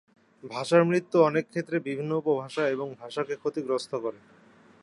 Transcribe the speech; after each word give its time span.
ভাষার 0.43 0.83
মৃত্যু 0.83 1.17
অনেক 1.23 1.45
ক্ষেত্রে 1.49 1.77
বিভিন্ন 1.79 2.11
উপভাষা 2.15 2.63
এবং 2.67 2.87
ভাষাকে 3.01 3.33
ক্ষতিগ্রস্ত 3.35 3.91
করে। 3.95 4.19